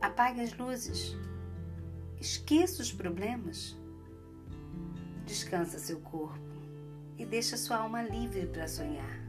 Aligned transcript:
Apague 0.00 0.40
as 0.40 0.56
luzes. 0.56 1.16
Esqueça 2.20 2.82
os 2.82 2.92
problemas. 2.92 3.76
Descansa 5.24 5.78
seu 5.78 6.00
corpo 6.00 6.38
e 7.18 7.24
deixa 7.24 7.56
sua 7.56 7.78
alma 7.78 8.02
livre 8.02 8.46
para 8.46 8.68
sonhar. 8.68 9.25